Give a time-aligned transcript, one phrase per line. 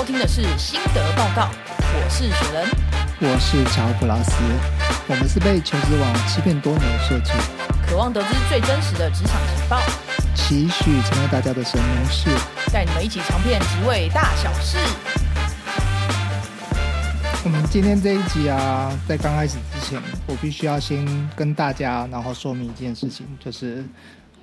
[0.00, 2.66] 收听的是心得报告，我是雪人。
[3.20, 4.32] 我是乔普拉斯，
[5.06, 7.32] 我们是被求职网欺骗多年的设计，
[7.86, 9.78] 渴望得知最真实的职场情报，
[10.34, 12.30] 期许成为大家的神农氏。
[12.72, 14.78] 带你们一起尝遍职位大小事。
[17.44, 21.06] 我们今天这一集啊，在刚开始之前，我必须要先
[21.36, 23.84] 跟大家然后说明一件事情，就是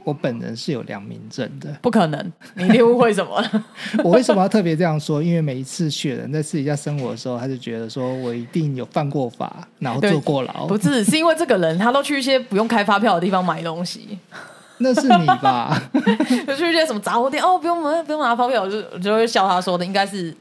[0.07, 1.67] 我本人是有良民证的。
[1.81, 3.65] 不可能，你一定误会什么了？
[4.05, 5.21] 我为什么要特别这样说？
[5.21, 10.65] 因为每一次雪人在私底下生活的时候，他就觉得说我一定有犯过法，然后对坐过牢。
[10.65, 14.17] 不是，是因为这个人他都去一些不用开发票的地方买东西，
[14.77, 15.77] 那是你吧？
[16.47, 20.33] 就去一些什么杂货店哦，不用不用拿发票，我就我就会笑他说的应该是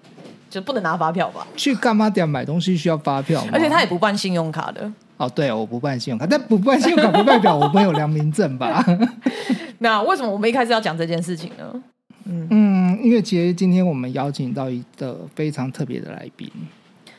[0.48, 3.50] 就不能拿发票吧，去干嘛店买东西需要发票吗？
[3.52, 4.88] 而且他也不办信用卡的。
[5.16, 8.84] 哦，对，我不办信用卡，但不办信用卡不代表我没有良民证吧？
[9.79, 11.83] 那为什么我们一开始要讲这件事情呢？
[12.25, 16.50] 嗯，因为其实今天我们邀请到一个非常特别的来宾，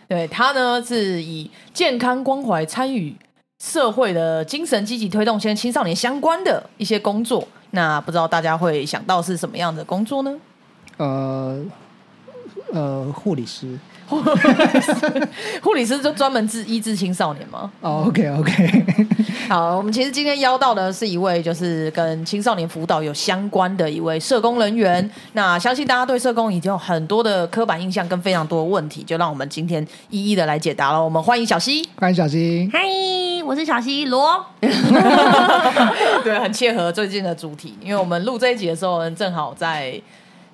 [0.07, 3.15] 对他呢是以健康关怀参与
[3.63, 7.47] 社会的精神积极推动，先青少年相关的一些工作。
[7.71, 10.35] 那不知道大家会想到是什么样的工作呢？
[10.97, 11.63] 呃
[12.73, 13.79] 呃，护理师。
[15.61, 17.69] 护理师就专门治医治青少年吗？
[17.81, 18.85] 哦，OK OK，
[19.49, 25.09] 好，我们其实今天邀到的是一位就是跟青少年辅导有相关的一位社工人员。
[25.33, 31.03] 那相信大家对社工已经有很多的刻板印象跟非常多的问题，就让我们今天一一的来解答了。
[31.03, 32.69] 我们欢迎小溪，欢迎小溪。
[32.71, 32.79] 嗨，
[33.45, 34.45] 我是小溪罗。
[36.23, 40.01] 对，很切合最近的主题，因为我们录这一集的时候呢，正好在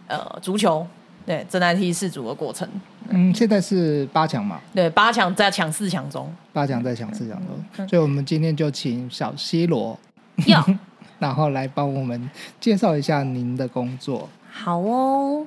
[0.07, 0.85] 呃足球
[1.25, 2.67] 对正在踢世足的过程，
[3.09, 6.31] 嗯，现在是八强嘛，对八强在抢四强中。
[6.51, 9.97] 八强在抢四强中，所以我们今天就请小西罗，
[10.45, 10.63] 哟，
[11.19, 12.29] 然后来帮我们
[12.59, 14.29] 介绍一下您的工作。
[14.51, 15.45] 好哦。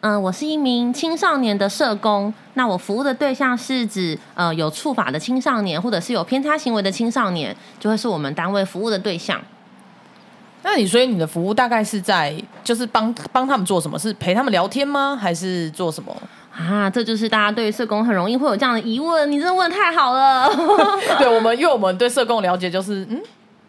[0.00, 2.32] 嗯、我是一名青少年的社工。
[2.52, 9.40] 那我服务的对象是指呃有触法的青少年，或者是有偏差行为的青少年，就会是我们单位服务的对象。
[10.62, 13.98] 那你所以你的服务大概是在就是帮帮他们做什么？
[13.98, 15.16] 是陪他们聊天吗？
[15.18, 16.14] 还是做什么？
[16.56, 19.30] 啊，这就是大家对社工很容易会有这样的疑问。
[19.30, 20.48] 你真的问的太好了。
[21.18, 23.20] 对我们，因为我们对社工的了解就是嗯，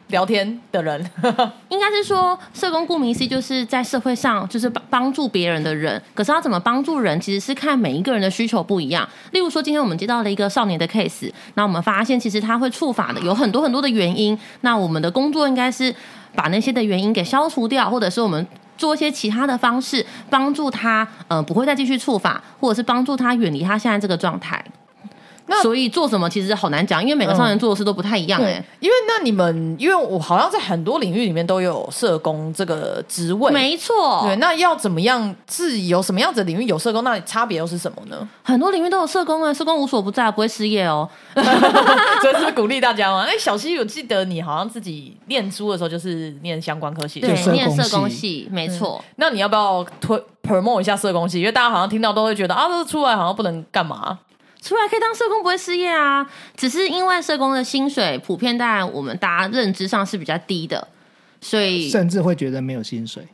[0.08, 0.98] 聊天的人。
[1.68, 6.02] 应该是说，社工顾名思义就是在社会上就是帮帮助别人的人。
[6.14, 9.08] 可是他怎么帮助人，其实是看每一个人的需求不一样。
[9.32, 14.38] 例如说，今天我们接到了一个少年的 case，那我们发现其实他会触法的有很多很多的原因。
[14.62, 15.94] 那我们的工作应该是
[16.34, 18.48] 把那些的原因给消除掉，或者是我们。
[18.78, 24.64] 做一些其他的方式帮助他，呃，不会再继续触法，或者是帮助他远离他现在这个状态。
[25.48, 37.04] 那所以做什么其实好难讲，因为每个商人做的事都不太一样、哎、因为那你们，因为我好像在很多领域里面都有社工这个职位，没错，对，那要怎么样是有什么样子的领域有社工？
[37.04, 38.28] 那差别又是什么呢？
[38.44, 41.10] 很多领域都有社工啊，社工无所不在，不会失业哦。
[41.34, 43.24] 所以是鼓励大家吗？
[43.28, 49.04] 哎，小溪，我记得你好像自己念书的时候就是念相关科系，对念社工系系，没错。
[49.16, 51.40] 那你要不要推 promote 一下社工系？
[51.40, 54.20] 因为大家好像听到都会觉得啊，这出来好像不能干嘛。
[54.62, 56.28] 出来可以当社工，不会失业啊。
[56.56, 60.88] 只是因为社工的薪水普遍在我们大家认知上是比较低的，
[61.42, 63.28] 所以甚至会觉得没有薪水。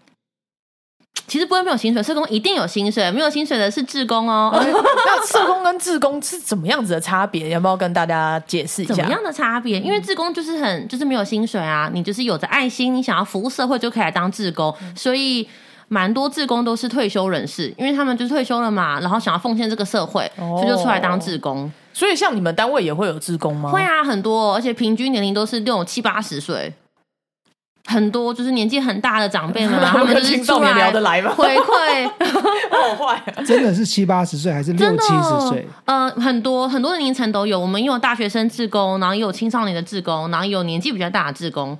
[1.25, 4.51] 其实不会没有薪水，社工一定有薪水，没有薪水的是志工哦。
[4.53, 7.49] 那社工跟志工是怎么样子的差别？
[7.49, 8.93] 要不要跟大家解释一下？
[8.93, 9.79] 怎么样的差别？
[9.79, 15.47] 因为志工就是很就是没有薪水啊，你就是有着爱心，你想要服务社会就可以来当志工，所以。
[15.93, 21.71] 蛮多志工都是退休人士，因为他们就退休了嘛，然后想要奉献这个社会，哦所以就出来当志工。
[21.93, 23.69] 所以像你们单位也会有志工吗？
[23.69, 26.73] 会啊，很多，而且平均年龄都是那种七八十岁，
[27.85, 30.37] 很多就是年纪很大的长辈们啊， 他们就是
[30.73, 31.31] 聊得来吗？
[31.35, 32.09] 回馈，
[32.73, 33.43] 好坏啊！
[33.45, 35.67] 真的是七八十岁还是六七十岁？
[35.85, 41.77] 呃，很多很多的年龄层都有，我们也有大学生志工，然后也有青少年的志工，然后也有年纪比较大的志工。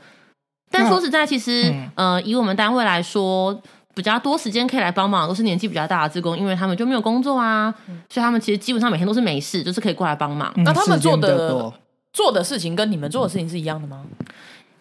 [0.70, 3.60] 但那说实在，其实、嗯呃，以我们单位来说。
[3.94, 7.74] 比较多时间可以来帮忙，都是年纪比较大的职工，因为他们就没有工作啊，
[8.10, 10.52] 所以他们其实基本上每天都是没事，就是可以过来帮忙。
[10.56, 11.72] 嗯那他们做的
[12.12, 14.04] 做的事情跟你们做的事情是一样的吗？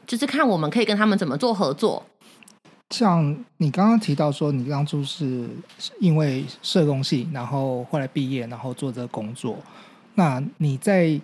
[0.07, 2.03] 就是看我们可以跟他们怎么做合作。
[2.91, 5.49] 像你刚刚提到说，你当初是
[5.99, 9.57] 因为社工系，然后后来毕业，然后做这个工作。
[10.15, 11.19] 那你在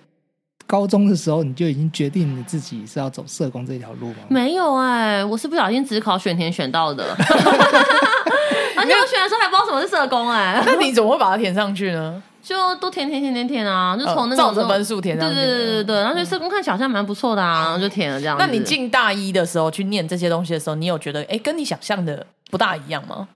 [0.69, 4.17] 高中的时候，你就已经决定你自己是要走社工这条路吗？
[4.29, 12.23] 没有哎、我是不小心只考选填选到的，而且我选的时候还不知道什么是社工哎、那你怎么会把它填上去呢？
[12.41, 18.37] 就都填填填填填啊，就从那个、呃照着分数填上去对对对对对，然后觉得社工看起来好像蛮不错的啊，然后就填了这样。
[18.39, 23.27] 那你进大一的时候去念这些东西的时候，你有觉得哎，跟你想象的不大一样吗？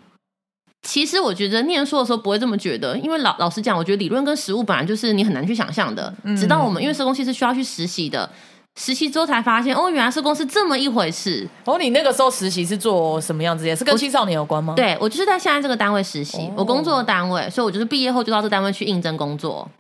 [0.82, 6.12] 其实我觉得念书的时候不会这么觉得，因为老老实讲，我觉得理论跟实物本来就是你很难去想象的。
[6.36, 8.28] 直到我们因为社工系是需要去实习的，
[8.76, 11.48] 实习之后才发现，哦，原来社工是这么一回事。
[11.64, 13.64] 哦，你那个时候实习是做什么样子？
[13.64, 14.74] 也是跟青少年有关吗？
[14.74, 19.70] 对我就是在现在这个单位实习，我工作的单位，所以我就是毕业后就到这单位去应征工作。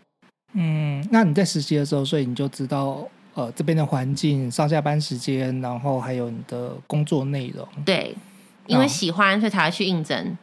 [0.54, 3.02] 嗯，那你在实习的时候，所以你就知道
[3.34, 7.66] 呃这边的环境、上下班时间，然后还有你的工作内容。
[7.84, 8.14] 对，
[8.66, 10.36] 因为喜欢，所以才会去应征。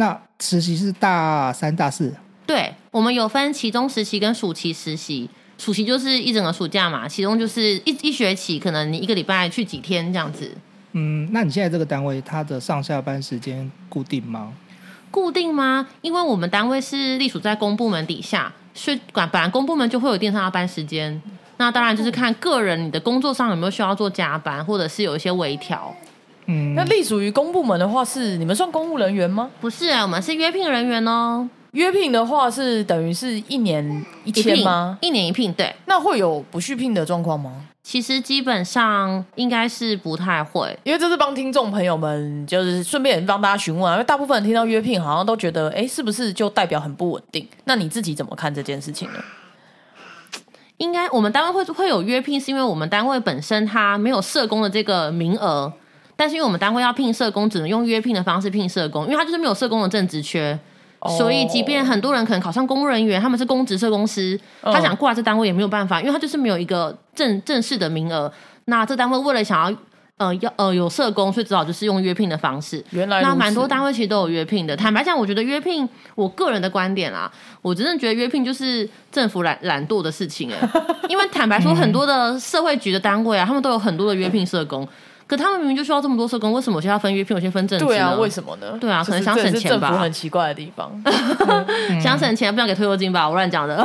[0.00, 2.10] 那实习是大三、大四？
[2.46, 5.28] 对，我们有分期中实习跟暑期实习。
[5.58, 10.50] 暑期就是一整个暑假嘛，其中就是一一学期，可能你一个礼拜去几天这样子。
[10.92, 14.50] 嗯，那你现在这个单位，它的上下班时间固定吗？
[15.10, 15.86] 固定吗？
[16.00, 21.20] 因为我们单位是隶属在公部门底下，所以管本来公部门就会有定上下班时间。
[21.58, 25.94] 那当然就是看个人你的工作上有没有需要做加班，或者是有一些微调。
[26.46, 29.50] 嗯，那隶属于公部门的话，是你们算公务人员吗？
[29.60, 31.48] 不是啊，我们是约聘人员哦。
[31.72, 34.98] 约聘的话是等于是一年一签吗？
[35.00, 35.72] 一年一聘，对。
[35.86, 37.66] 那会有不续聘的状况吗？
[37.82, 43.94] 其实基本上应该是不太会，因为这是帮听众朋友们，就是顺便帮大家询问啊。
[43.94, 47.46] 因为大部分人听到约聘，好像都觉得，哎，是不是就代表很不稳定？
[47.64, 49.18] 那你自己怎么看这件事情呢？
[50.78, 55.72] 应该我们单位会会有约聘，是因为我们单位本身它没有社工的这个名额。
[56.20, 60.58] 但是因为我们单位要聘社工，只能用约聘的方式聘社工，因为他就是没有社工的正职缺，
[61.16, 68.30] 所以即便很多人可能考上公务人员，他们是公职社公司，他想挂这单位也没有办法，因为他就是没有一个正正式的名额。
[68.66, 69.78] 那这单位为了想要
[70.18, 72.84] 呃要呃有社工，所以只好就是用约聘的方式。
[72.90, 74.76] 原来那蛮多单位其实都有约聘的。
[74.76, 77.32] 坦白讲，我觉得约聘，我个人的观点啊，
[77.62, 80.70] 我真的觉得约聘就是政府懒懒惰的事情哎，
[81.08, 84.86] 因为坦白说，很多的社会局的单位啊，他们都有很多的约聘社工。
[85.30, 87.84] 可他们明明就需要这么多社工，为什么有些要分约聘，有些分正职？
[87.84, 88.76] 对啊，为什么呢？
[88.80, 89.86] 对啊，可能想省钱吧。
[89.86, 90.90] 政府很奇怪的地方，
[92.02, 93.28] 想省钱，不想给退休金吧？
[93.28, 93.76] 我乱讲的。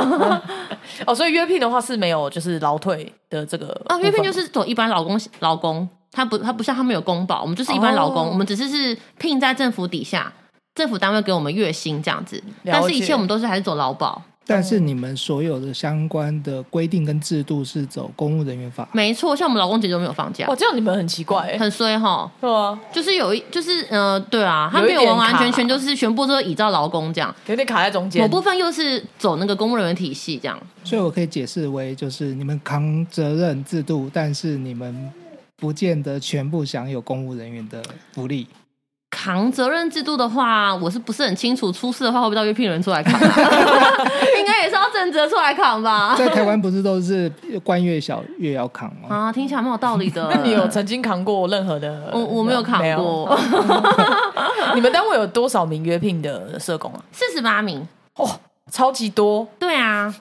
[1.06, 10.32] 哦，所以约聘的话是没有就是劳退的这个啊， 约聘就是走一般劳工劳工，他不他不像他们有公保，我们就是一般劳工，我们只是是聘在政府底下，
[10.74, 14.20] 政府单位给我们月薪这样子，但是一切我们都是还是走劳保。
[14.46, 19.34] 但是你们所有的相关的规定跟制度是走公务人员法，没错。
[19.34, 22.30] 像我们劳工节都没有放假，哇，这样你们很奇怪，很衰哈。
[22.40, 28.22] 对啊，就是有一，就是呃，对啊，他没有完完全全就是全部都依照劳工这样，有点卡在中间。
[28.22, 35.12] 某部分又是走那个公务人员体系这样，所以我可以解释为，就是你们扛责任制度，但是你们
[35.56, 37.82] 不见得全部享有公务人员的
[38.12, 38.46] 福利。
[39.26, 41.72] 扛责任制度的话，我是不是很清楚？
[41.72, 43.12] 出事的话会不会到约聘人出来扛？
[44.38, 46.14] 应该也是要正职出来扛吧。
[46.16, 47.28] 在台湾不是都是
[47.64, 49.08] 官越小越要扛吗？
[49.08, 50.30] 啊，听起来蛮有道理的。
[50.32, 52.08] 那 你有曾经扛过任何的？
[52.12, 53.36] 我我没有扛过。
[54.76, 57.02] 你们单位有多少名约聘的社工啊？
[57.10, 57.84] 四十八名。
[58.14, 58.30] 哦，
[58.70, 59.44] 超级多。
[59.58, 60.14] 对啊，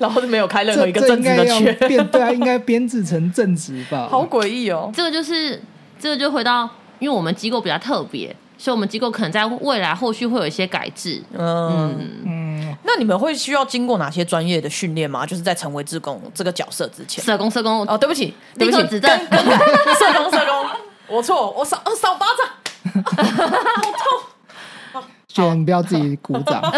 [0.00, 1.72] 然后就没有开任何一个正职的缺。
[1.74, 4.08] 对啊，应该编制成正职吧？
[4.10, 4.90] 好诡异哦。
[4.92, 5.62] 这个就是
[6.00, 6.68] 这个就回到。
[7.02, 11.20] 因为我们机构比较特别，所以我们机构可能在未来后续会有一些改制。
[11.36, 15.26] 嗯嗯，那你们会需要经过哪些专业的训练吗？
[15.26, 20.64] 就是在成为志工这个角色之前，社工社工哦，对不起，对不起，指正，社工社工，
[21.08, 23.02] 我错，我扫扫巴掌，
[24.92, 25.02] 好痛。
[25.26, 26.62] 轩，你不要自己鼓掌。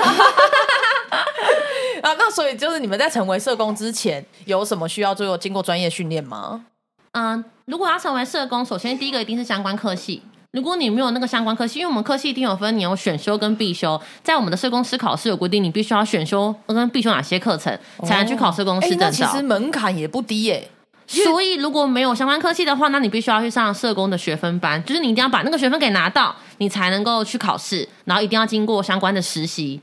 [2.00, 6.64] 啊，那所以就是你们在成为社工之前，有什么需要做经过专业训练吗？
[7.12, 7.44] 嗯。
[7.66, 10.22] 如果要成为社工，首先第一个一定是相关科系。
[10.50, 14.00] 如果你没有那个相关科系，因为我们科系一定有分，你有选修跟必修。
[14.22, 19.10] 在我们的社工师考试有规定，你必须要选修跟必修哪些课程，才能去考社工师证照。
[19.10, 20.70] 其实门槛也不低耶。
[21.06, 29.80] 所以如果没有相关科系的话，那你必须要去上社工的学分班，就是你一定要把那个学分给拿到，你才能够去考试，然后一定要经过相关的实习，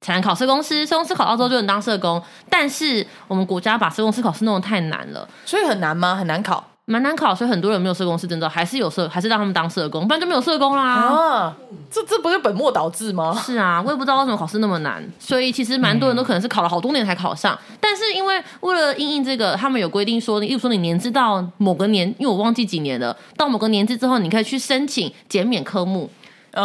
[0.00, 0.86] 才能考社工师。
[0.86, 2.22] 社工师考到之后就能当社工。
[2.48, 6.14] 但是我们国家把社工师考试弄得太难了，所以很难吗？
[6.14, 6.64] 很难考。
[6.86, 10.82] 蛮难考，所以很多人没有社工师证照，还是有社，还是让他们当社工，不然就没有社工啦。
[10.84, 11.56] 啊，
[11.90, 13.34] 这这不是本末倒置吗？
[13.34, 17.58] 是啊，我也不知道为什么考试那么难，所以其实蛮多人都可能是考了好多年才考上。
[17.80, 26.10] 但是因为为了应应这个，他们有规定说，例如说你年资到某个年，因为我忘记几年了，到某个年资之后，你可以去申请减免科目。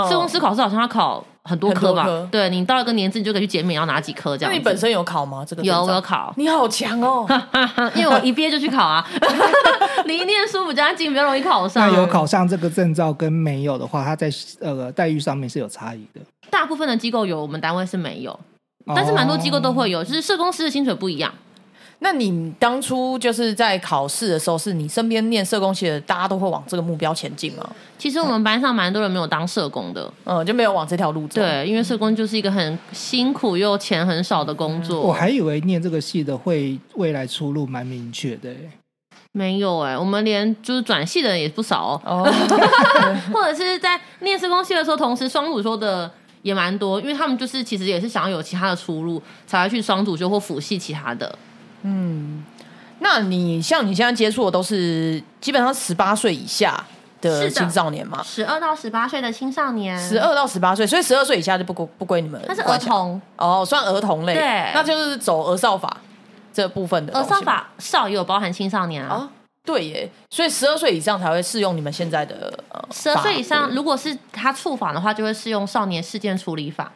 [0.10, 1.26] 社工师考试好像要考。
[1.44, 4.52] 很多科吧，对你到了个年纪，你就可以去减免，要拿几科这样？
[4.52, 5.44] 那你本身有考吗？
[5.48, 6.34] 这个有，我有考。
[6.38, 7.26] 你好强哦，
[7.96, 9.06] 因为我一毕业就去考啊，
[10.06, 11.90] 离念书比较近，比较容易考上。
[11.90, 14.30] 那有考上这个证照跟没有的话，它在
[14.60, 16.22] 呃待遇上面是有差异的。
[16.50, 18.38] 大部分的机构有，我们单位是没有，
[18.96, 21.34] 但是蛮多机构都会有，就是社工师的薪水不一样。
[22.02, 27.70] 那你当初就是在考试的时候，是你身边念社工系的，大家都会往这个目标前进吗？
[27.98, 35.02] 其实我们班上蛮多人没有当社工的，嗯，就没有往这条路走。，对，因为社工就是一个很辛苦又钱很少的工作。
[35.02, 38.70] 我还以为念这个系的会未来出路蛮明确的欸。
[39.34, 42.34] 没有哎、我们连就是转系的人也不少、哦，哦，
[43.32, 46.10] 或者是在念社工系的时候，同时双主修的
[46.42, 51.38] 也蛮多，因为他们就是其实也是想要有其他的出路，才会去双主修或辅系其他的。
[53.02, 56.84] 那你像你现在接触的都是基本上十八岁以下
[57.22, 58.22] 的青少年嘛？
[58.24, 64.72] 十二到十八岁的青少年，十二到十八岁，所以十二岁以下就不归不归你们那是儿童，哦，算儿童类，对。
[64.74, 65.98] 那就是走儿少法
[66.54, 69.16] 这部分的儿少法少也有包含青少年啊。
[69.16, 69.30] 哦，
[69.66, 76.92] 对耶，所以十二岁以上才会适用你们现在的呃十二岁以上，如果是他触法的话，就会适用少年事件处理法。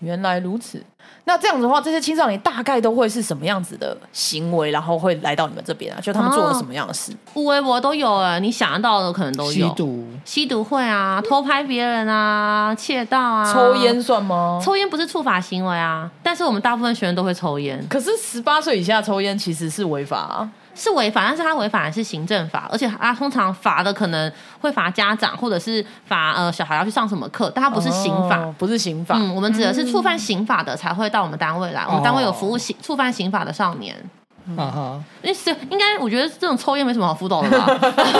[0.00, 0.82] 原来如此，
[1.24, 6.00] 那这样子的话，这些青少年大概都会是什么样子的行为，然后会来到你们这边啊？
[6.00, 7.12] 就他们做了什么样的事？
[7.34, 9.50] 无微博都有哎，你想得到的可能都有。
[9.50, 14.60] 吸毒吸毒会啊，偷拍别人啊，窃盗啊，抽烟算吗？
[14.62, 20.48] 抽烟不是触法行为啊，但是我们大部分学生都会抽烟，可是十八岁以下抽烟其实是违法啊。
[20.78, 28.38] 是违法，但是他违法的是行政法，而且他通常罚的可能会罚家长，或者是罚呃小孩要去上什么课，但他不是刑法。
[28.38, 29.16] 哦不是刑法。
[29.18, 33.94] 嗯，我们指的是触犯刑法的才会到我们单位来，我们单位有服务刑触犯刑法的少年。
[34.56, 37.66] 啊哈，因为是应该，我觉得这种抽烟没什么好辅导的吧，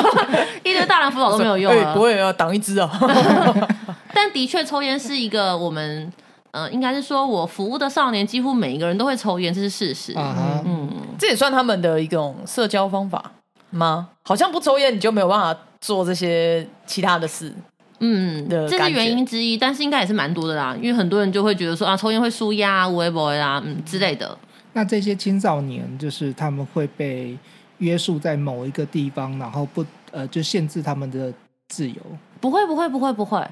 [0.63, 1.95] 一堆大人辅导都没有用哎了。
[1.95, 2.91] 不会要挡一支啊。
[4.13, 6.13] 但的确，抽烟是一个我们
[6.51, 10.13] 呃，应该是说我服务的少年几乎每一个人都会抽烟，这是事实。
[10.17, 10.88] 嗯，
[11.19, 13.33] 这也算他们的一种社交方法
[13.71, 14.11] 吗？
[14.23, 17.53] 好像不抽烟你就没有办法做这些其他的事。
[18.01, 24.39] 嗯，这是原因之一，但是应该也是蛮多的啦，因为很多人就会觉得说啊，抽烟会舒压、啊、微博啊，嗯之类的。
[24.73, 27.37] 那这些青少年就是他们会被
[27.79, 31.33] 约束在某一个地方，然后不呃就限制他们的
[31.69, 31.97] 自由。
[32.41, 33.45] 不会，不会，不会，不会。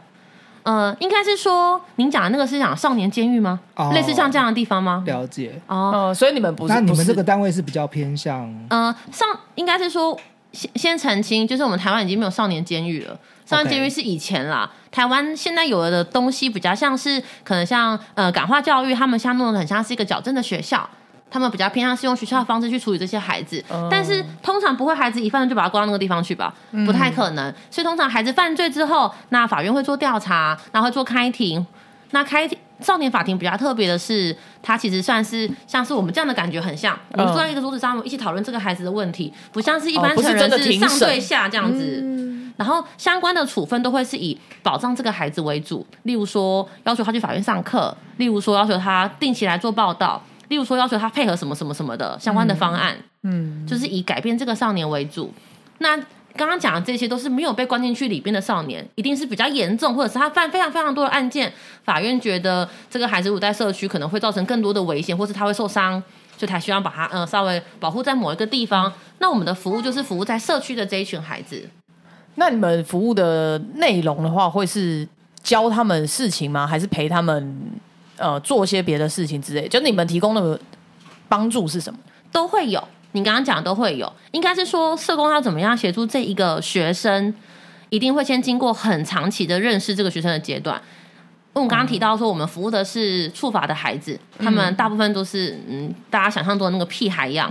[0.67, 3.61] 呃，应该是说您讲的那个是讲少年监狱吗？
[3.77, 5.05] 哦类似像这样的地方吗？
[5.07, 5.53] 了解。
[5.69, 6.73] 哦，哦，所以你们不是？
[6.73, 10.19] 不是那你们这个单位是比较偏向呃，上应该是说
[10.51, 13.17] 先先澄清，就是我们台湾已经没有少年监狱了。
[13.45, 20.91] 少年监狱是以前啦台湾现在有的东西比较像是可能像呃感化教育，他们像弄得很像是一个矫正的学校。
[21.31, 26.55] 他们比较偏向是用学校的方式去处理这些孩子，但是通常不会孩子一犯罪就把他关到那个地方去吧，
[26.87, 27.53] 不太可能。
[27.71, 31.67] 所以通常孩子犯罪之后，那法院会做调查，然后会做开庭。
[32.13, 42.53] 那开庭少年法庭比较特别的是，它其实算是像是我们这样的感觉很像，我们坐在一个桌子上一起讨论这个孩子的问题，不像是一般是成人是上对下这样子。
[42.57, 55.33] 然后相关的处分都会是以保障这个孩子为主，例如说要求他去法院上课，例如说要求他定期来做报道，例如说要求他配合什么什么什么的相关的方案，嗯，就是以改变这个少年为主。
[55.79, 55.97] 那
[56.37, 61.51] 刚刚讲的这些都是没有被关进去里边的少年，一定是比较严重，或者是他犯非常非常多的案件，
[61.83, 66.03] 法院觉得这个孩子如果在社区可能会造成更多的危险，或是他会受伤，
[66.37, 68.93] 所以才需要把他呃稍微保护在某一个地方。
[69.19, 71.69] 那我们的服务就是服务在社区的这一群孩子。
[72.35, 75.09] 那你们服务的内容的话，会是
[75.43, 76.67] 教他们事情吗？
[76.67, 77.57] 还是陪他们
[78.17, 79.67] 呃做些别的事情之类？
[79.69, 80.59] 就你们提供的
[81.29, 81.99] 帮助是什么？
[82.33, 82.83] 都会有。
[83.13, 87.35] 你刚刚讲都会有，应该是说社工要怎么样协助这一个学生，
[87.89, 90.77] 一定会先经过很长期的认识这个学生的阶段。
[91.55, 97.51] 因为我刚刚提到说，我们服务的是触法的孩子，他们大部分都是嗯，大家想象中的那个屁孩样，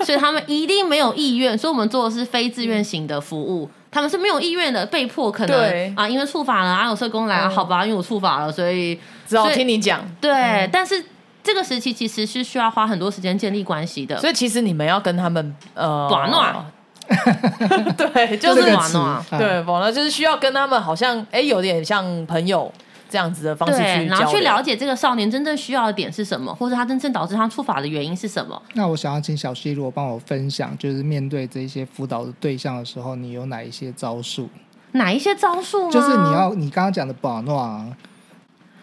[0.00, 3.68] 所以他们一定没有意愿，所以我们做的是非自愿型的服务。
[3.94, 10.00] 他们是没有意愿的，被迫可对能啊，因为触法了，啊有社工来，好吧，因为我触法了，所以只好听你讲。
[10.20, 10.68] 对。
[10.72, 11.00] 但是
[11.44, 14.18] 这个时期其实是需要花很多时间建立关系的。
[14.18, 16.66] 所以其实你们要跟他们呃暖暖
[17.96, 22.72] 对，就 就是是这个词玩闹啊啊对，暖暖就是需要跟他们好像哎有点像朋友
[23.14, 28.60] 这样子的方式，去然后去了解这个少年真正需要的点是什么，或者他真正导致他触法的原因是什么。
[28.72, 34.48] 那我想要请小西如果帮我分享，就是面对这些辅导的对象的时候，你有哪一些招数？
[34.90, 35.88] 哪一些招数？
[35.92, 37.86] 就是你要你刚刚讲的保暖啊，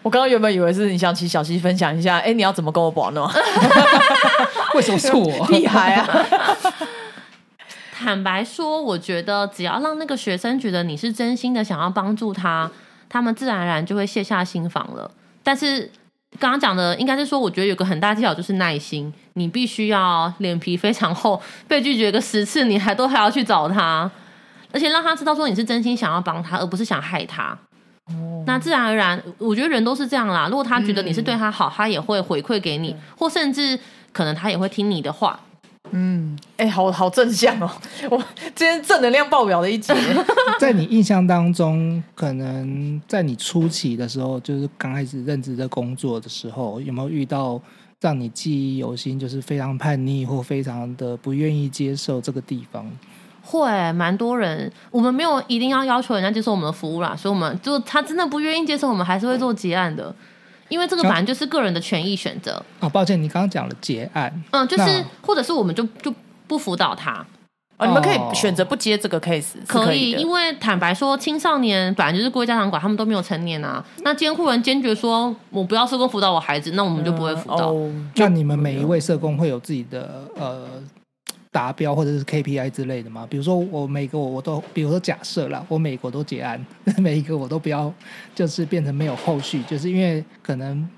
[0.02, 3.30] 我刚刚原本以为是你想请小溪分享一下，哎，你要怎么跟我保暖？
[4.74, 5.26] 为什么是我？
[5.48, 6.26] 屁孩啊！
[7.92, 12.68] 坦白说，我觉得只要让那个学生觉得你是真心的想要帮助他，
[13.12, 15.10] 他们自然而然就会卸下心防了。
[15.42, 15.82] 但是
[16.38, 21.38] 刚刚讲的应该是说，我觉得有个很大技巧就是耐心，你必须要脸皮非常厚，
[21.68, 24.10] 被拒绝个十次，你还都还要去找他，
[24.72, 27.54] 而且让他知道说你是真心想要帮他，而不是想害他。
[28.46, 30.48] 那自然而然，我觉得人都是这样啦。
[30.48, 33.78] 如果他觉得你是对他好，他也会回馈给你，或甚至
[34.10, 35.38] 可能他也会听你的话。
[35.90, 37.70] 嗯，哎、好好正向哦！
[38.08, 38.16] 我
[38.54, 39.92] 今天正能量爆表的一集，
[40.58, 47.60] 在你印象当中，可能在你初期的时候，就是刚开始任职的工作的时候，有没有遇到
[48.00, 52.88] 让你记忆犹新，就是非常叛逆或非常的不愿意接受这个地方？
[53.42, 60.14] 会蛮多人，我们没有一定要要求人家接受我们的服务啦，所以我们就他真的不愿意接受，我们还是会做结案的，
[60.72, 62.62] 因为这个反正就是个人的权益选择。
[62.80, 66.12] 哦，抱歉，你刚刚讲了结案，嗯，就是或者是我们就就
[66.46, 67.24] 不辅导他，
[67.76, 73.84] 哦，你们可以哦选择不接这个 case，是可以，因为坦白说，青少年本来就是归家长管，他们都没有成年啊。
[73.98, 77.70] 那监护人坚决说我不要社工辅导我孩子，那我们就不会辅导。
[77.70, 80.66] 哦，那你们每一位社工会有自己的呃
[81.52, 83.26] 达标或者是 KPI 之类的吗？
[83.30, 86.58] 比如说我每个我我都，比如说假设啦，我每个都结案，
[86.98, 87.92] 每一个我都不要，
[88.34, 90.88] 就是变成没有后续，就是因为可能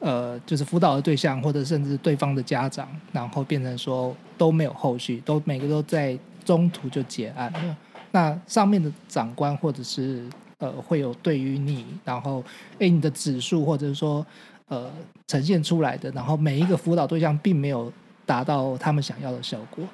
[0.00, 7.76] 呃，就是辅导的对象或者甚至对方的家长，然后变成说都没有后续，都每个都在中途就结案了。
[8.10, 10.22] 那上面的长官或者是
[10.58, 12.44] 呃会有对于你，然后
[12.78, 14.24] 诶你的指数或者是说
[14.68, 14.90] 呃
[15.26, 17.90] 呈现出来的，然后每一个辅导对象并没有
[18.26, 19.84] 达到他们想要的效果。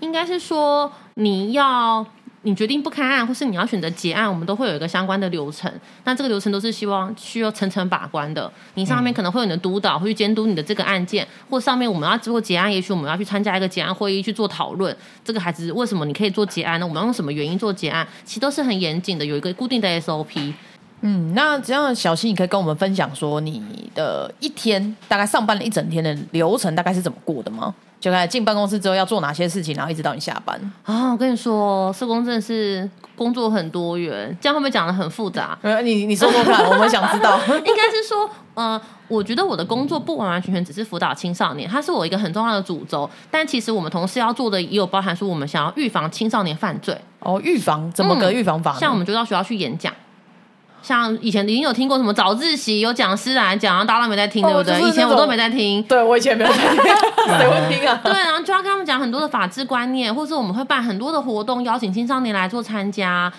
[0.00, 2.04] 应该是说你要
[2.42, 5.72] 你决定不开案，或是你要选择结案，我们都会有一个相关的流程。
[6.04, 8.52] 那这个流程都是希望需要层层把关的。
[8.74, 14.94] 你上面可能会有你的督导，会去监督你的这个案件，或上面我们要做结案，也许我们要去参加一个结案会议去做讨论。
[15.24, 16.86] 这个孩子为什么你可以做结案呢？
[16.86, 18.06] 我们要用什么原因做结案？
[18.24, 20.52] 其实都是很严谨的，有一个固定的 SOP。
[21.06, 23.62] 嗯，那这样小新，你可以跟我们分享说你
[23.94, 27.74] 的一天大概上班了一整天的流程大概是怎么过的吗？
[28.00, 30.58] 就开始进办公室之后要做哪些事情，然后一直到你下班。
[30.82, 35.58] 啊，我跟你说，社工真的是工作很多元，这样会不会讲的很复杂？
[35.60, 37.38] 呃，你你说说看，我们想知道。
[37.48, 43.08] 应该是说，呃，我觉得我的工作不完完全全只是辅导青少年，它是我一个很重要的主轴。
[43.30, 48.78] 但其实我们同事要做的也有包含说，我们想要预防青少年犯罪，哦，预防怎么个预防法呢？
[48.80, 49.92] 像我们就到学校去演讲。
[50.84, 54.78] 像以前已经有听过什么早自习有讲师来讲，然后大家都没在听，哦对不对？
[54.78, 55.82] 就是以前我都没在听。
[55.84, 56.60] 对我以前没有听，
[57.38, 57.98] 谁会听啊？
[58.04, 63.32] 对，然后就要跟他们讲很多的法治观念，或是我们会办很多的活动，邀请青少年来做参加。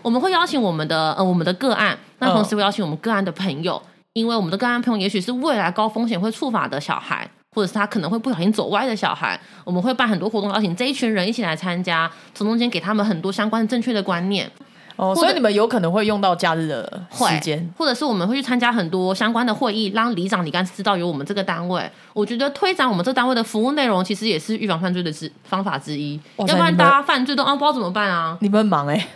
[0.00, 3.80] 我们会邀请我们的呃我们的个案，那同时会邀请我们个案的朋友，
[4.14, 14.50] 因为我们的个案朋友也许是未来高风险会触法的小孩，或者是他可能会不小心走歪的小孩，我们会办很多活动，邀请这一群人一起来参加，从中间给他们很多相关的正确的观念。
[14.98, 17.72] 哦，所以你们有可能会用到假日的会时间。
[17.78, 21.88] 或者是我们会去参加很多相关的会议，让里长、里干知道有我们这个单位。
[22.12, 26.20] 我觉得推展我们这单位的服务内容，其实也是预防犯罪的之方法之一。
[26.38, 28.36] 要不然大家犯罪都啊不知道怎么办啊？
[28.40, 29.08] 你们很忙哎、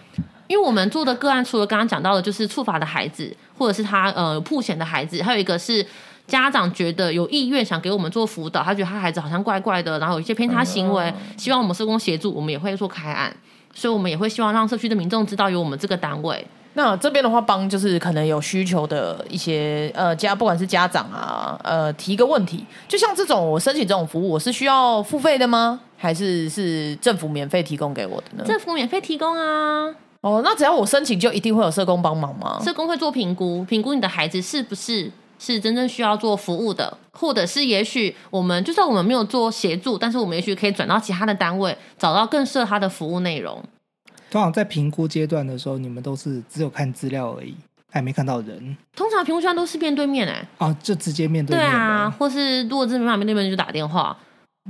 [0.46, 5.84] 因为我们做的个案，除了刚刚讲到的，就是触法的孩子，或者是他呃破险的孩子，还有一个是。
[6.24, 13.36] 家长觉得有意愿想给我们做辅导，他觉得他孩子好像怪怪的，然后有一些偏差行为，希望我们社工协助，我们也会做开案，
[13.74, 16.46] 所以我们也会希望让社区的民众知道有我们这个单位。
[16.74, 25.80] 那这边的话，帮就是可能有需求的一些呃家，不管是家长啊，呃提一个问题，就像这种我申请这种服务，我是需要付费的吗？
[25.98, 28.44] 还是是政府免费提供给我的呢？
[28.46, 32.58] 政府免费提供啊，哦，那只要我申请，就一定会有社工帮忙吗？
[32.64, 35.12] 社工会做评估，评估你的孩子是不是
[35.44, 43.60] 是真正需要做服务的，或者是也许我们就算我们没有做协助，但是我们也许可以转到其他的单位，找到更适合他的服务内容。
[44.30, 47.56] 通常在评估阶段的时候，你们都是只有看资料而已，
[47.90, 54.16] 还没看到人通常评估圈都是面对面哎、哦，就直接面对面对啊，或是如果真的没办法面对面就打电话。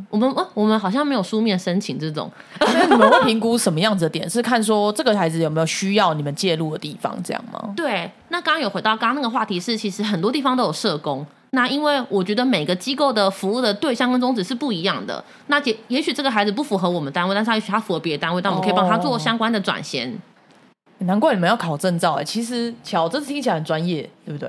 [0.09, 4.29] 我们呃，我们好像没有书面申请这种， 那你们会评估什么样子的点？
[4.29, 7.75] 是看说这个孩子有没有需要你们介入的地方，这样吗？
[7.77, 11.27] 对，那刚刚有回到刚刚那个话题是，其实很多地方都有社工。
[11.51, 15.23] 那因为我觉得每个机构的服务的对象跟宗旨是不一样的。
[15.49, 20.19] 那也也许这个孩子不符合我们单位，但是他也许他符合别的单位，但我们可以帮他做相关的转衔。
[21.01, 24.49] 难怪你们要考证照哎、其实巧，这听起来很专业，对不对？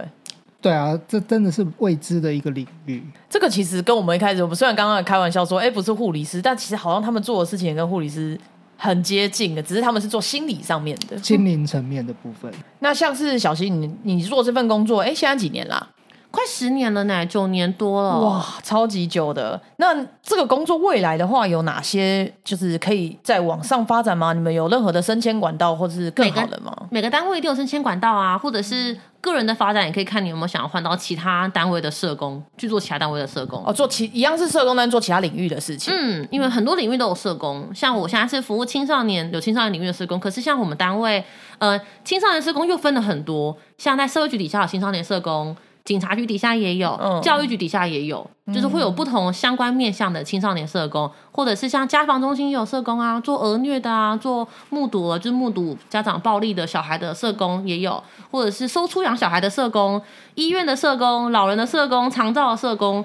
[0.63, 3.03] 对啊，这真的是未知的一个领域。
[3.29, 8.39] 这个其实跟我们一开始，我们虽然刚刚开玩笑说，哎，不是护理师，但其实好像他们做的事情也跟护理师
[8.77, 11.17] 很接近的，只是他们是做心理上面的。
[11.17, 12.49] 心灵层面的部分，
[12.79, 15.85] 那像是小新，你你做这份工作，哎，现在几年啦？
[16.33, 18.19] 快十年了呢，九年多了。
[18.19, 19.61] 哇，超级久的。
[19.77, 24.33] 那这个工作未来的话，有哪些就是可以再往上发展吗？
[24.33, 26.75] 你们有任何的升迁管道，或者是更好的吗？
[26.89, 33.63] 每个单位一定有升迁管道啊，或者是个人的发展，也可以看你有没有想要换到其他单位的社工去做其他单位的社工。
[33.63, 35.93] 哦，做其一样是社工，但做其他领域的事情。
[35.95, 40.19] 嗯，因为很多领域都有社工，像我现在是服务青少年，有青少年领域的社工。
[40.19, 41.23] 可是像我们单位，
[41.59, 47.21] 呃，青少年社工又分了很多，像在社会局底下有青少年社工，警察局底下也有，嗯。
[47.21, 60.01] 教育局底下也有，就是会有不同相关面向的青少年社工，或者是像家防中心也有社工啊，做儿虐的啊，做目睹了就是目睹家长暴力的小孩的社工也有，或者是收出养小孩的社工、
[60.35, 63.03] 医院的社工、老人的社工、长照的社工，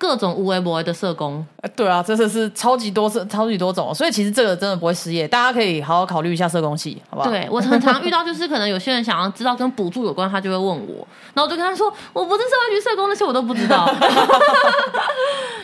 [0.00, 1.46] 各种无为不为的社工。
[1.60, 7.28] 呃对啊，真的是超级多社，超级多种，所以其实这个真的不会失业，大家可以好好考虑一下社工系，好不好？
[7.28, 13.86] 对我很常遇到，就是可能有些人想要知道跟补助有关，他就会问我，然后我就跟他说，我不是社会局社工，那些我都不知道。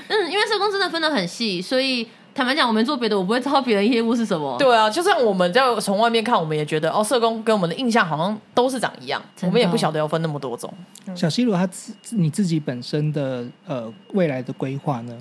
[0.08, 4.54] 嗯，因为社工真的分得很细，所以坦白讲，我们做别的，我不会知道别人业务是什么。
[4.58, 10.70] 对啊，就算我们在从外面看，我们也觉得哦，社工跟我们的印象好像都是长一样，我们也不晓得要分那么多种。
[11.14, 15.16] 小西鲁他自你自己本身的呃未来的规划呢？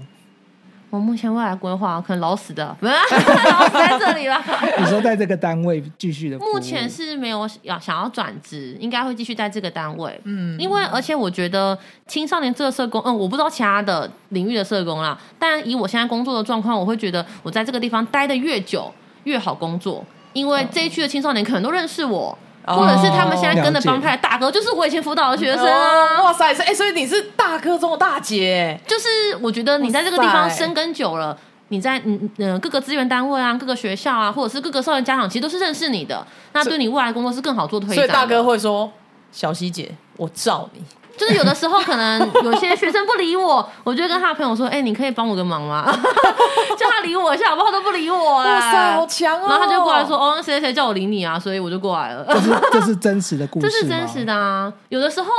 [0.96, 4.42] 我目前未来规划可能老死的， 老死在这里了。
[4.80, 10.18] 你说在这个单位继续的，目前是没有要想要转职，应该会继续在这个单位。
[10.24, 11.78] 嗯，因为而且我觉得
[12.08, 18.90] 青少年这个社工，嗯，我不知道其他的领域的社工啦，但以我现在工作的状况，我会觉得我在这个地方待的越久
[19.26, 22.38] 越好工作，因为这一区的青少年可能都认识我。
[22.66, 26.18] 哦或者是他们现在跟的帮派的大哥，就是我以前辅导的学生啊。
[26.20, 29.08] 哦哇塞，哎、所以你是大哥中的大姐，就是
[29.42, 37.94] 我觉得你在这个地方哇塞生根久了，你在嗯嗯各个资源单位啊、各个学校啊，或者是各个少年家长，其实都是认识你的，那对你未来工作是更好做推。
[37.96, 38.92] 所以大哥会说
[39.32, 40.82] ：“小希姐，我罩你。
[41.18, 45.86] 就是有的时候可能有些学生不理我，我就会跟他的朋友说：“哎、你可以帮我个忙吗？
[46.78, 47.72] 叫他理我一下，好不好？
[47.72, 52.26] 他都不理我、欸哇塞，好强哦！”然后他就过来说：“哦，谁谁谁叫我理你啊？”所以我就过来了。
[52.30, 54.72] 这是这是真实的故事 这，是真实的啊！
[54.90, 55.30] 有的时候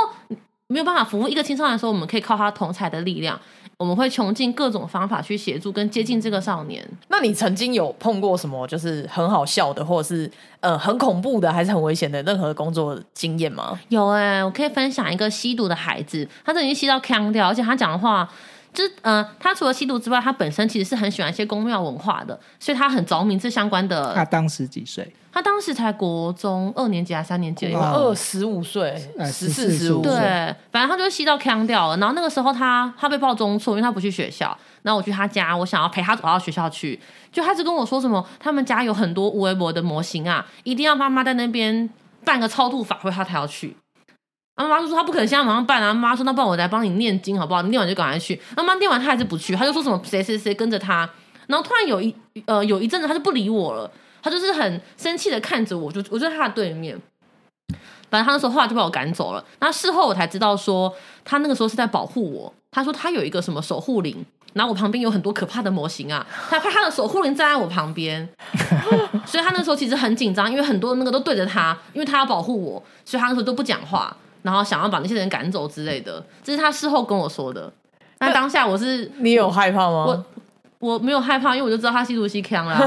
[0.67, 3.39] 没有办法服务一个青少年的时候，我们可以靠他同才的力量，
[3.77, 6.83] 我们会穷尽各种方法去协助跟接近这个少年。
[7.09, 10.29] 那你曾经有碰过什么就是很好笑的，或者是
[10.61, 13.79] 呃很恐怖的，还是很危险的任何工作经验吗？
[13.89, 18.27] 有哎、我可以分享一个吸毒的孩子，他都已经吸到腔掉，而且他讲的话。
[18.77, 24.13] 就是呃，他除了吸毒之外，他本身其实是很喜欢一些宫庙文化的，所以他很着迷这相关的。
[24.13, 25.11] 他当时几岁？
[25.33, 31.97] 他当时才国中二年级还是三年级二十五岁，呃十四十五对岁，，反正他就是吸到腔掉了。
[31.97, 34.55] 然后那个时候他他被报中错，因为他不去学校。
[34.83, 36.99] 然后我去他家，我想要陪他走到学校去，
[37.31, 41.89] 就他就跟我说什么，他们家有很多无微博的模型啊，一定要妈妈在那边
[42.23, 43.75] 办个超度法会，他才要去。
[44.57, 47.61] 啊妈妈就说他不可能现在马上办啊，妈妈说那不然我来帮你念经好不好？
[47.61, 48.41] 你念完就赶快去。
[48.55, 51.09] 那妈妈念完他还是不去，他就说什么谁谁谁跟着他，
[51.45, 52.13] 然后突然有一
[52.45, 53.89] 呃有一阵子他就不理我了，
[54.21, 56.99] 他就是很生气的看着我，就我就在他的对面。
[58.09, 59.45] 反正他那时候后来就把我赶走了。
[59.59, 60.93] 那事后我才知道说，
[61.23, 62.53] 他那个时候是在保护我。
[62.71, 68.27] 他说他有一个什么守护灵，然后我旁边有很多可怕的模型啊，他怕他的守护灵站在我旁边，
[69.25, 74.15] 所以他那时候其实很紧张，因为很多那个都对着他，因为他要保护我，所以他那时候都不讲话，
[74.47, 76.23] 然后想要把那些人赶走之类的。
[76.41, 77.69] 这是他事后跟我说的。
[78.19, 80.05] 那当下我是你有害怕吗？
[80.05, 82.79] 我我没有害怕，因为我就知道他吸毒吸枪了。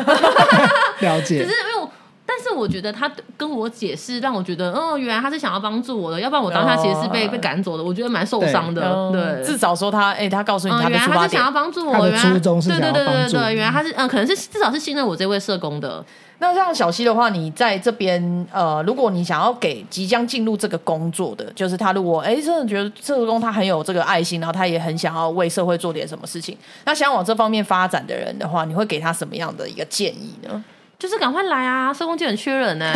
[1.01, 1.91] 了解 只是因为我，
[2.25, 8.91] 但是我觉得他跟我解释，让我觉得，哦，原来他是想要帮助我的，要不然我当下其实是被、哦被赶走的，我觉得蛮受伤的。
[8.91, 11.53] 嗯对，至少说他，哎、他告诉你嗯，他是想要点。
[11.53, 16.03] 帮助我，原来初衷是对对想要帮助对对对，原来他是嗯，可能是至少是信任我这位社工的。
[16.43, 30.65] 那像小溪的话，你在这边，呃，如果你想要给即将进入这个工作的，就是他如果哎真的觉得社工他很有这个爱心，然后他也很想要为社会做点什么事情，那想往这方面发展的人的话，你会给他什么样的一个建议呢？
[30.99, 31.93] 就是赶快来啊！
[31.93, 32.93] 社工界很缺人呢、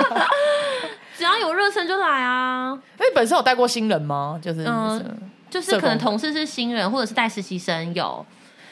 [1.16, 2.78] 只要有热忱就来啊！
[2.98, 4.38] 因为本身有带过新人吗？
[4.42, 5.18] 就是，嗯
[5.50, 8.24] 就是可能同事是新人，或者是带实习生有。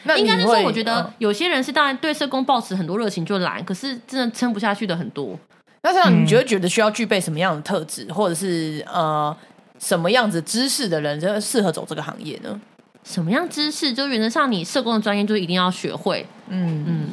[0.06, 5.38] 那应该是说，我觉得嗯有些人是当然对社工抱持很多热情就来，可是真的撑不下去的很多。
[5.82, 9.36] 那这样嗯你觉得觉得需要具备什么样的特质，或者是呃
[9.78, 12.60] 什么样子知识的人，真的适合走这个行业呢？
[13.04, 16.26] 什么样知识，就原则上你社工的专业就一定要学会。
[16.48, 17.08] 嗯嗯，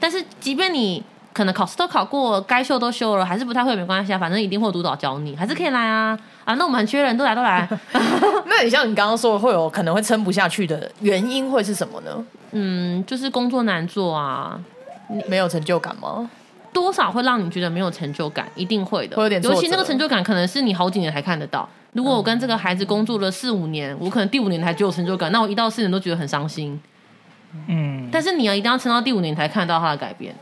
[0.00, 1.02] 但是即便你
[1.34, 6.54] 可能考试都考过，该修都修了，还是不太会，没关系啊，反正一定会有督导教你，还是可以来啊啊！
[6.54, 7.68] 那我们很缺人，都来都来。
[8.46, 12.24] 那你像你刚刚说会有可能会撑不下去的原因会是什么呢？
[12.52, 14.60] 嗯，就是工作难做啊，
[15.28, 16.30] 没有成就感吗？
[16.72, 19.16] 多少会让你觉得没有成就感，一定会的。
[19.16, 21.68] 会有点尤其那个成就感，可能是你好几年才看得到。
[21.92, 26.80] 如果我跟这个孩子工作了四五年，我可能第五年才就有成就感，那我一到四年都觉得很伤心。
[27.68, 30.34] 嗯，但是你要一定要撑到第五年才看到他的改变。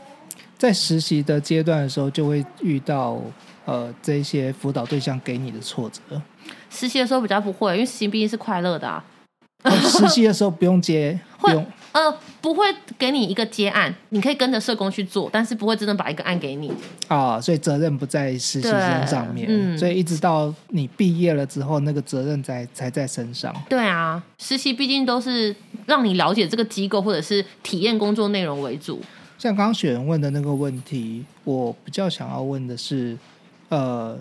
[0.63, 3.19] 在实习的阶段的时候，就会遇到
[3.65, 6.21] 呃这些辅导对象给你的挫折。
[6.69, 9.03] 实习的时候比较不会，因为实习毕竟是快乐的啊。
[9.63, 12.65] 哦实习的时候不用接， 不会用呃，不会
[12.97, 16.71] 给你一个接案，你可以跟着社工去做，但是不会真的把一个案给你。
[17.09, 23.53] 啊，所以责任不在实习生上面，嗯所以一直到你毕业了之后，那个责任才才在身上。
[23.67, 25.53] 对啊，实习毕竟都是
[25.87, 29.01] 让你了解这个机构或者是体验工作内容为主。
[29.43, 33.17] 像刚刚雪人问的那个问题，我比较想要问的是，
[33.67, 34.17] 呃，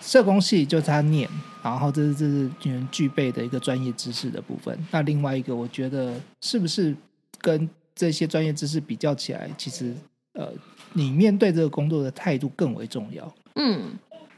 [0.00, 1.28] 社工系就是他念，
[1.60, 4.78] 然后这是这是你们具备的一个专业知识的部分。
[4.92, 6.94] 那另外一个，我觉得是不是
[7.40, 9.92] 跟这些专业知识比较起来，其实
[10.34, 10.52] 呃，
[10.92, 13.34] 你面对这个工作的态度更为重要。
[13.56, 13.90] 嗯，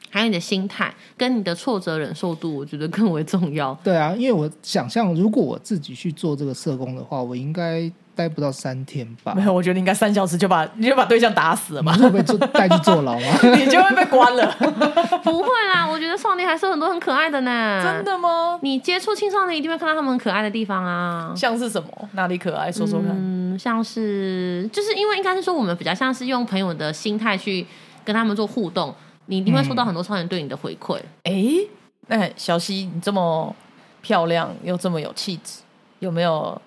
[0.08, 3.78] 还有你的心态跟你的挫折忍受度，我觉得更为重要。
[3.84, 9.42] 对啊，因为我想象，如果我自己去做这个社工的话，我应该待不到三天吧没？
[9.42, 13.26] 有，我觉得你应该三小时就把你就把对象打死了吧，你会被坐带去坐牢吗？
[13.56, 14.54] 你就会被关了。
[15.24, 17.80] 不会啦，我觉得少年还是有很多很可爱的呢。
[17.82, 18.04] 真？
[18.04, 18.58] 的吗？
[18.62, 21.32] 你接触青少年一定会看到他们很可爱的地方啊。
[21.34, 21.88] 像是什么？
[22.12, 22.70] 哪里可爱？
[22.70, 23.10] 说说看。
[23.10, 27.66] 嗯，像是就是因为应该是说我们比较像是用朋友的心态去
[28.04, 28.94] 跟他们做互动，
[29.26, 30.98] 你一定会收到很多少年对你的回馈。
[31.24, 31.68] 诶，
[32.08, 33.54] 那小溪，你这么
[34.02, 35.60] 漂亮又这么有气质，
[36.00, 36.60] 有没有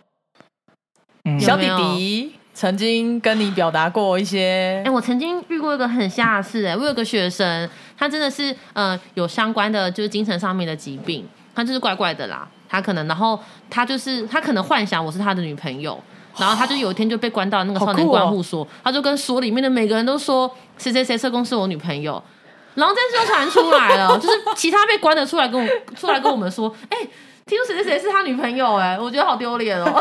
[1.26, 4.92] 嗯小弟弟曾经跟你表达过一些哎、？
[4.92, 16.00] 我曾经遇过一个很吓的事、哎，我有个学生，他真的是呃有相关的就是精神上面的疾病，他就是怪怪的啦，他可能然后他就是他可能幻想我是他的女朋友。
[16.36, 22.20] 然后他就有一天就被关到那个少年好酷哦关护所，他就跟所里面的每个人都说谁谁谁社工是我女朋友，
[22.74, 26.98] 然后这件事就传出来了， 就是其他被关的出来跟我出来跟我们说，哎、
[27.46, 29.86] 听说谁谁谁是他女朋友、哎，我觉得好丢脸哦。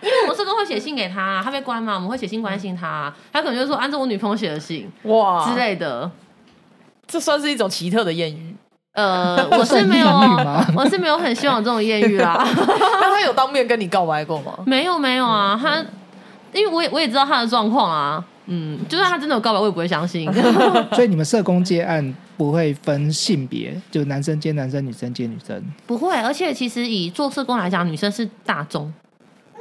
[0.00, 6.10] 因为我们社工会写信给他，他被关嘛，我们会写信关心他，他可能就说按照我女朋友写的信哇之类的。
[7.06, 8.54] 这算是一种奇特的艳遇。
[8.92, 10.08] 呃， 我是没有
[10.76, 12.44] 我是没有很希望有这种艳遇啦。
[13.00, 14.52] 那他有当面跟你告白过吗？
[14.66, 15.84] 没有没有啊，他
[16.52, 20.30] 因为我也我也知道他的状况啊，嗯，就算他真的有告白，我也不会相信。
[20.92, 25.62] 所以你们社工接案不会分性别，就男生接男生，女生接女生。
[25.86, 28.90] 不会，而且其实以做社工来讲，女生是大众，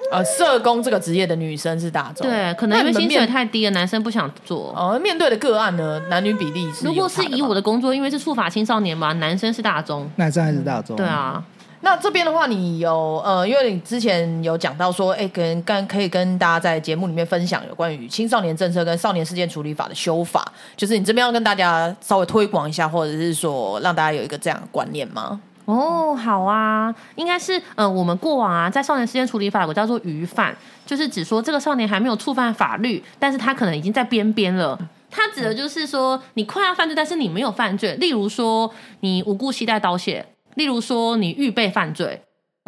[0.09, 4.73] 呃，社工这个职业的女生是大众，对，可能因为薪水太低了，男生不想做。
[4.73, 10.95] 哦，面对的个案呢，男女比例是如果是以我的的工作，因为是触法青少年嘛，男生是大众，男生还是大众？
[10.95, 11.43] 对，啊，
[11.81, 25.39] 那这边的话，你有呃，因为你之前有讲到说，哎，跟跟可以跟大家在节目里面分享有关于青少年政策跟少年事件处理法的修法，就是你这边要跟大家稍微推广一下，或者是说让大家有一个这样的观念吗？
[25.65, 34.79] 哦，好啊，应该是呃，我们过往啊，在少年事件处理法有个叫做余犯，就是指说这个少年还没有触犯法律，但是他可能已经在边边了。
[35.09, 37.95] 他指的就是说，你快要犯罪，但是你没有犯罪。
[37.95, 40.21] 例如说，你无故携带刀械；
[40.57, 42.19] 例如说，你预备犯罪；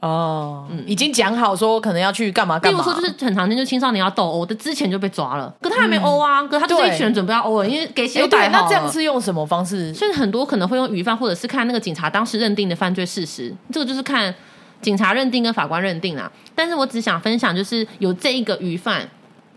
[0.02, 8.62] 哦，嗯已经讲好说可能要去干嘛例干嘛，如说，就是很常见，就青少年要斗殴的之前就被抓了，可他还没殴啊，可他就是对一群人准备要殴了，因为给血哎，对，都摆好了。
[8.63, 9.93] 那这样是用什么方式？
[9.93, 14.34] 所以很多可能会用余犯，或者是看那个警察当时认定的犯罪事实，这个就是看
[14.82, 16.32] 警察认定跟法官认定啦。
[16.54, 19.10] 但是我只想分享，就是有这一个余犯，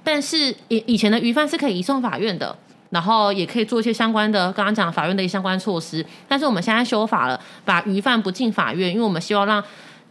[0.03, 2.57] 但是以以前的余犯是可以移送法院的。
[2.93, 6.05] 然后也可以做一些相关的，刚刚讲法院的一些相关措施。
[6.29, 9.65] 但是我们现在修法了，把余犯不进法院，因为我们希望让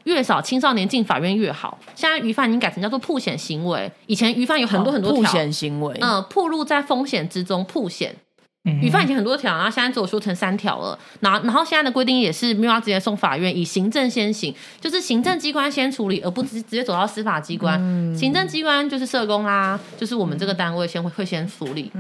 [0.06, 1.78] 越少青少年进法院越好。
[1.94, 8.16] 现在余犯已经改成叫做曝险行为，以前余犯有很多很多曝条，险行为，嗯、暴露在风险之中，曝险。
[8.64, 10.96] 嗯语犯以前很多条，然后现在只有修成三条了。
[11.20, 17.80] 然后，然后现在的规定也是没有要直接送法院，以行政先行，就是行政机关先处理，而不直直接走到司法机关。
[18.16, 21.92] 行政机关就是社工啦，就是我们这个单位先会会先处理。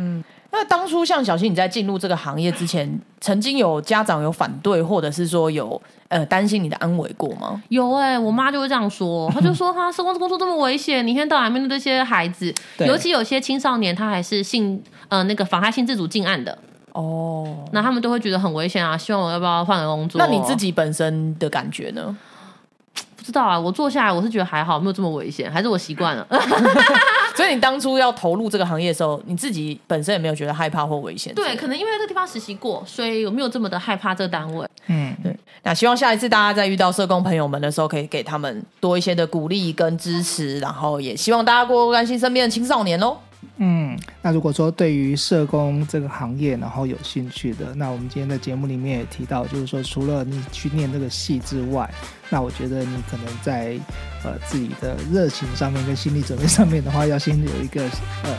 [0.52, 7.64] 那当初像小新你在进入这个行业之前，曾经有家长有反对，或者是说有呃担心你的安危过吗？
[7.70, 16.58] 有哎、我妈就会这样说，她就说哈，社工工作这么危险，你一天到晚面对这些孩子，尤其有些青少年他还是性呃那个妨害性自主进案的，
[16.92, 20.20] 哦，那他们都会觉得很危险啊，希望我要不要换个工作？
[20.20, 22.16] 那你自己本身的感觉呢？
[23.22, 26.26] 不知道啊，我坐下来我是觉得还好，没有这么危险，还是我习惯了。
[27.38, 31.32] 所以你当初要投入这个行业的时候，你自己本身也没有觉得害怕或危险？
[31.36, 34.68] 对，可能因为这个地方实习过，所以有没有这么的害怕这个单位？
[34.88, 35.36] 嗯，对。
[35.62, 43.16] 那希望下一次大家在遇到社工朋友们的时候，可以给他们多一些的鼓励跟支持，然后也希望大家多关心身边的青少年喽。
[43.64, 51.88] 嗯，那如果说对于社工这个行业，然后有兴趣的，那我们今天的节目里面也提到，就是说除了你去念这个系之外，
[52.28, 53.78] 那我觉得你可能在
[54.24, 57.84] 呃自己的热情上面跟心理准备上面的话，要先有一个
[58.24, 58.36] 呃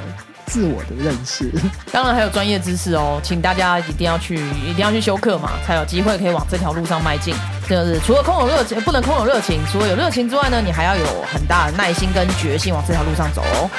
[0.47, 1.53] 自我的认识。
[1.93, 7.33] 当然还有专业知识哦，请大家一定要去，一定要去修课嘛，才有机会可以往这条路上迈进。
[7.69, 13.71] 就是除了空有热情，不能空有热情，除了有热情之外呢，你还要有很大的耐心跟决心往这条路上走哦。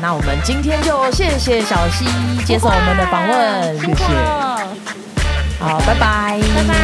[0.00, 2.06] 那我们今天就谢谢小溪
[2.44, 4.04] 接受我们的访问，谢谢
[5.60, 6.74] 好，拜拜，拜拜。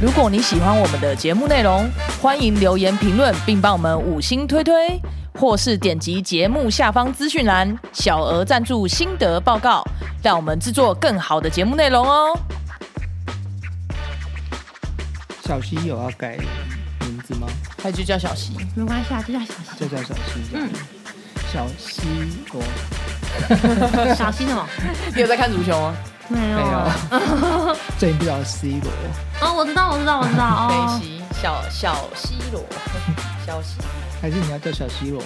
[0.00, 1.88] 如果你喜欢我们的节目内容，
[2.22, 5.00] 欢迎留言评论，并帮我们五星推推，
[5.38, 9.84] 或是点击节目下方资讯栏小额赞助心得报告，
[10.22, 12.36] 让我们制作更好的节目内容哦。
[15.44, 16.38] 小溪有要改
[17.20, 17.46] 字吗？
[17.82, 20.20] 还就叫小溪，没关系啊，就叫小就叫小溪。
[20.54, 20.70] 嗯，
[21.52, 22.00] 小西。
[24.16, 24.66] 小西什么？
[25.14, 25.94] 你有在看足球吗？
[26.28, 26.58] 没有。
[26.58, 27.76] 没有。
[27.98, 28.90] 最近不知道 C 罗。
[29.40, 30.68] 哦，我知道，我知道，我知道。
[30.68, 32.64] 梅西，小小西罗，
[33.46, 33.76] 小西。
[34.20, 35.22] 还是你要叫小西罗？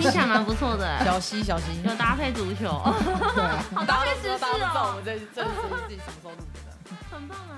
[0.00, 1.04] 听起来蛮不错的。
[1.04, 2.80] 小西，小西，有搭配足球。
[3.34, 3.62] 对啊。
[3.74, 4.90] 好搭配时事哦。
[4.90, 5.46] 我们这这这是
[5.82, 6.70] 自己什么时候录的？
[7.10, 7.54] 很棒哎。